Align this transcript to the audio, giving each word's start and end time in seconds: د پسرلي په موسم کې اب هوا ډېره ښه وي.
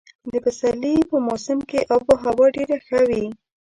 د 0.31 0.33
پسرلي 0.43 0.95
په 1.09 1.15
موسم 1.27 1.59
کې 1.69 1.79
اب 1.95 2.03
هوا 2.25 2.45
ډېره 2.55 2.77
ښه 2.85 2.99
وي. 3.09 3.25